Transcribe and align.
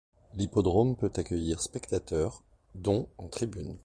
L'hippodrome 0.33 0.95
peut 0.95 1.11
accueillir 1.15 1.61
spectateurs, 1.61 2.41
dont 2.73 3.07
en 3.19 3.27
tribune. 3.27 3.77